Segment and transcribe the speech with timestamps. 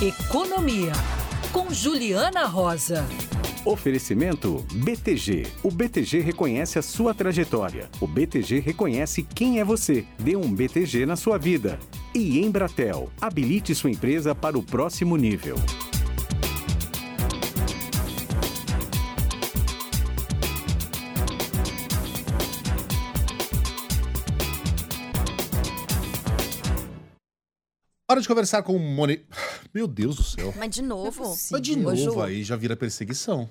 [0.00, 0.92] Economia,
[1.52, 3.04] com Juliana Rosa.
[3.64, 5.44] Oferecimento BTG.
[5.60, 7.90] O BTG reconhece a sua trajetória.
[8.00, 10.06] O BTG reconhece quem é você.
[10.20, 11.80] Dê um BTG na sua vida.
[12.14, 13.10] E Embratel.
[13.20, 15.56] Habilite sua empresa para o próximo nível.
[28.08, 29.26] Hora de conversar com Moni.
[29.74, 30.52] Meu Deus do céu.
[30.56, 31.22] Mas de novo?
[31.50, 33.48] Mas de novo aí já vira perseguição.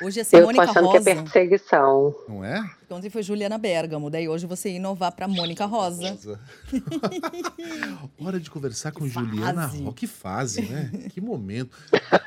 [0.00, 1.02] Hoje ia ser Eu tô Mônica achando Rosa.
[1.04, 2.14] que é perseguição.
[2.28, 2.64] Não é?
[2.88, 4.08] Ontem foi Juliana Bergamo.
[4.08, 6.16] Daí hoje você ia inovar pra Mônica Rosa.
[8.20, 9.82] Hora de conversar com Juliana fase.
[9.82, 9.92] Ro.
[9.92, 10.90] Que fase, né?
[11.10, 11.76] Que momento.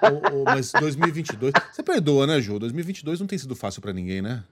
[0.01, 1.53] Ô, ô, mas 2022.
[1.72, 2.59] Você perdoa, né, Ju?
[2.59, 4.44] 2022 não tem sido fácil pra ninguém, né?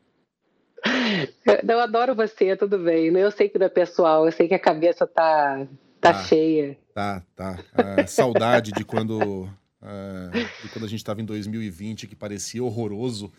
[1.45, 3.07] Eu, eu adoro você, tudo bem.
[3.07, 5.67] Eu sei que não é pessoal, eu sei que a cabeça tá,
[6.01, 6.23] tá Tá.
[6.23, 6.77] cheia.
[6.93, 7.59] Tá, tá.
[7.73, 9.49] Ah, saudade de quando,
[9.81, 10.29] ah,
[10.63, 13.31] de quando a gente estava em 2020, que parecia horroroso.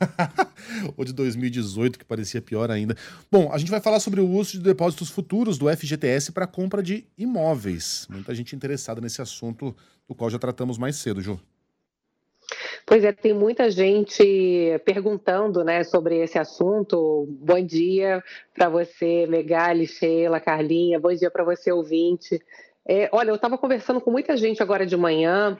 [0.96, 2.96] Ou de 2018, que parecia pior ainda.
[3.30, 6.82] Bom, a gente vai falar sobre o uso de depósitos futuros do FGTS para compra
[6.82, 8.06] de imóveis.
[8.08, 9.74] Muita gente interessada nesse assunto,
[10.08, 11.40] do qual já tratamos mais cedo, Ju.
[12.88, 17.26] Pois é, tem muita gente perguntando né, sobre esse assunto.
[17.28, 20.98] Bom dia para você, Megali, Sheila, Carlinha.
[20.98, 22.42] Bom dia para você, ouvinte.
[22.86, 25.58] É, olha, eu estava conversando com muita gente agora de manhã,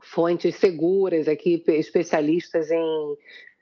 [0.00, 3.16] fontes seguras aqui, especialistas em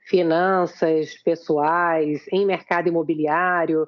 [0.07, 3.87] finanças pessoais, em mercado imobiliário,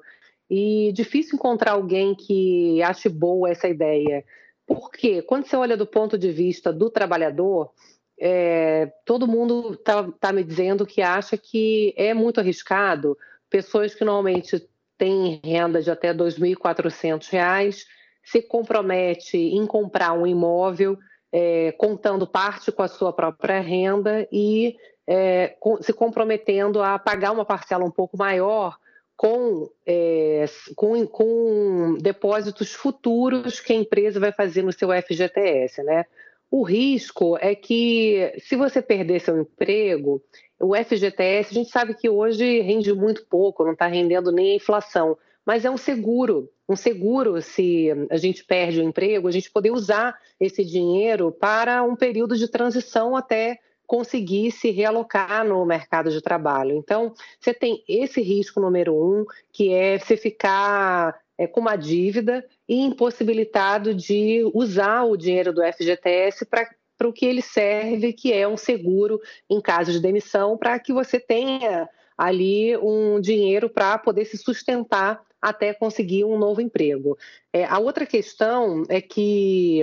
[0.50, 4.24] e difícil encontrar alguém que ache boa essa ideia.
[4.66, 7.70] Porque quando você olha do ponto de vista do trabalhador,
[8.20, 13.16] é, todo mundo está tá me dizendo que acha que é muito arriscado.
[13.48, 17.84] Pessoas que normalmente têm renda de até R$ 2.400
[18.22, 20.98] se compromete em comprar um imóvel,
[21.32, 24.76] é, contando parte com a sua própria renda e
[25.06, 28.76] é, se comprometendo a pagar uma parcela um pouco maior
[29.16, 30.44] com, é,
[30.76, 36.04] com, com depósitos futuros que a empresa vai fazer no seu FGTS, né?
[36.50, 40.20] O risco é que, se você perder seu emprego,
[40.58, 44.56] o FGTS, a gente sabe que hoje rende muito pouco, não está rendendo nem a
[44.56, 45.16] inflação,
[45.46, 46.50] mas é um seguro.
[46.68, 51.82] Um seguro, se a gente perde o emprego, a gente poder usar esse dinheiro para
[51.82, 56.76] um período de transição até conseguir se realocar no mercado de trabalho.
[56.76, 62.44] Então, você tem esse risco número um, que é você ficar é, com uma dívida
[62.68, 66.68] e impossibilitado de usar o dinheiro do FGTS para
[66.98, 69.18] para o que ele serve, que é um seguro
[69.48, 75.22] em caso de demissão, para que você tenha ali um dinheiro para poder se sustentar
[75.40, 77.16] até conseguir um novo emprego.
[77.50, 79.80] É, a outra questão é que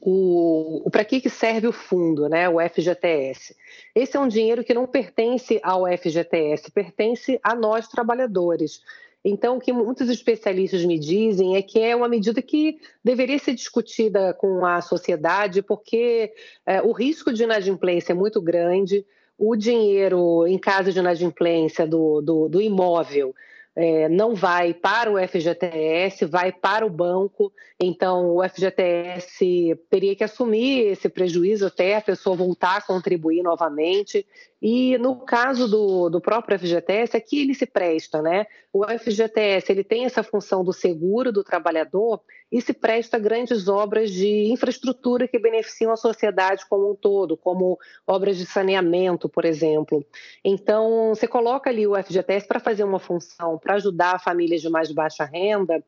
[0.00, 3.54] o, o para que, que serve o fundo, né, o FGTS?
[3.94, 8.80] Esse é um dinheiro que não pertence ao FGTS, pertence a nós trabalhadores.
[9.24, 13.54] Então, o que muitos especialistas me dizem é que é uma medida que deveria ser
[13.54, 16.32] discutida com a sociedade, porque
[16.66, 19.06] é, o risco de inadimplência é muito grande,
[19.38, 23.34] o dinheiro em caso de inadimplência do, do, do imóvel
[23.76, 27.52] é, não vai para o FGTS, vai para o banco.
[27.80, 34.24] Então, o FGTS teria que assumir esse prejuízo até a pessoa voltar a contribuir novamente.
[34.66, 38.46] E no caso do, do próprio FGTS, aqui ele se presta, né?
[38.72, 43.68] O FGTS ele tem essa função do seguro do trabalhador e se presta a grandes
[43.68, 49.44] obras de infraestrutura que beneficiam a sociedade como um todo, como obras de saneamento, por
[49.44, 50.02] exemplo.
[50.42, 54.90] Então, você coloca ali o FGTS para fazer uma função, para ajudar famílias de mais
[54.90, 55.84] baixa renda,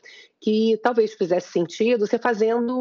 [0.46, 2.72] que talvez fizesse sentido você fazendo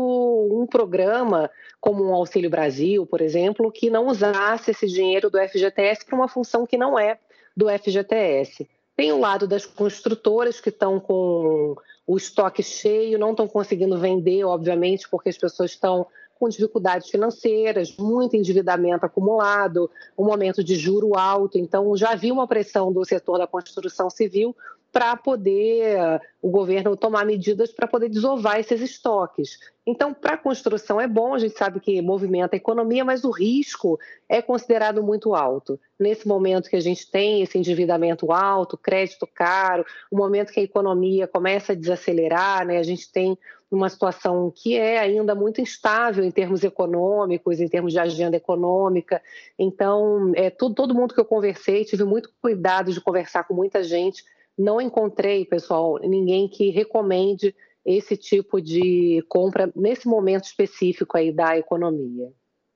[0.52, 1.50] um programa
[1.82, 6.28] como um Auxílio Brasil, por exemplo, que não usasse esse dinheiro do FGTS para uma
[6.28, 7.18] função que não é
[7.58, 8.70] do FGTS.
[8.96, 11.76] Tem o lado das construtoras que estão com
[12.06, 16.06] o estoque cheio, não estão conseguindo vender, obviamente, porque as pessoas estão
[16.40, 21.58] com dificuldades financeiras, muito endividamento acumulado, um momento de juro alto.
[21.58, 24.56] Então, já havia uma pressão do setor da construção civil
[24.96, 29.60] para poder o governo tomar medidas para poder desovar esses estoques.
[29.86, 33.30] Então, para a construção é bom, a gente sabe que movimenta a economia, mas o
[33.30, 34.00] risco
[34.30, 35.78] é considerado muito alto.
[36.00, 40.64] Nesse momento que a gente tem esse endividamento alto, crédito caro, o momento que a
[40.64, 43.38] economia começa a desacelerar, né, a gente tem
[43.70, 49.22] uma situação que é ainda muito instável em termos econômicos, em termos de agenda econômica.
[49.60, 53.84] Então, é, todo, todo mundo que eu conversei, tive muito cuidado de conversar com muita
[53.84, 54.24] gente
[54.58, 57.56] não encontrei, pessoal, ninguém que recomende
[57.86, 62.32] esse tipo de compra nesse momento específico aí da economia.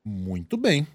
[0.05, 0.87] Muito bem.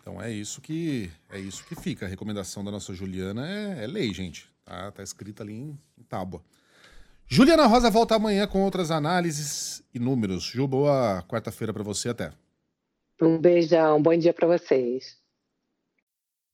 [0.00, 2.06] Então é isso que é isso que fica.
[2.06, 4.48] A recomendação da nossa Juliana é, é lei, gente.
[4.64, 6.42] Tá, tá escrita ali em, em tábua.
[7.26, 10.42] Juliana Rosa volta amanhã com outras análises e números.
[10.42, 12.32] Ju, boa quarta-feira para você até.
[13.20, 15.19] Um beijão, bom dia para vocês.